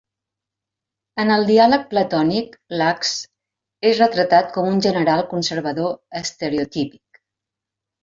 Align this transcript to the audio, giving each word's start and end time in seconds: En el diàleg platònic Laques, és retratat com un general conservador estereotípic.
En 1.23 1.33
el 1.35 1.45
diàleg 1.49 1.83
platònic 1.91 2.57
Laques, 2.81 3.13
és 3.93 4.03
retratat 4.03 4.53
com 4.59 4.73
un 4.75 4.83
general 4.89 5.25
conservador 5.37 5.97
estereotípic. 6.27 7.25